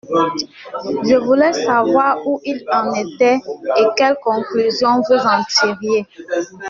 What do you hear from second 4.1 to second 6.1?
conclusions vous en tiriez.